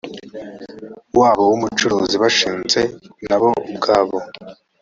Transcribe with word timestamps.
wabo 1.19 1.43
w 1.49 1.53
ubucuruzi 1.57 2.15
bashinze 2.23 2.81
na 3.27 3.35
bo 3.41 3.49
ubwabo 3.69 4.17